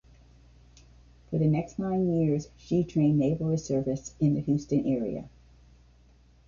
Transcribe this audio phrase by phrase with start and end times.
[1.29, 5.29] For the next nine years she trained Naval Reservists in the Houston, area.